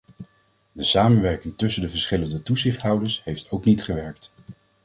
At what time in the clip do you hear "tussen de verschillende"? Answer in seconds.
1.57-2.41